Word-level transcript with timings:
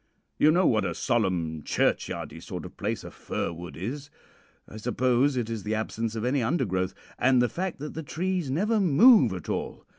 You 0.39 0.49
know 0.49 0.65
what 0.65 0.83
a 0.83 0.95
solemn, 0.95 1.61
churchyardy 1.61 2.39
sort 2.41 2.65
of 2.65 2.75
place 2.75 3.03
a 3.03 3.11
fir 3.11 3.53
wood 3.53 3.77
is. 3.77 4.09
I 4.67 4.77
suppose 4.77 5.37
it 5.37 5.47
is 5.47 5.61
the 5.61 5.75
absence 5.75 6.15
of 6.15 6.25
any 6.25 6.41
undergrowth, 6.41 6.95
and 7.19 7.39
the 7.39 7.47
fact 7.47 7.77
that 7.77 7.93
the 7.93 8.01
trees 8.01 8.49
never 8.49 8.79
move 8.79 9.31
at 9.31 9.47
all. 9.47 9.85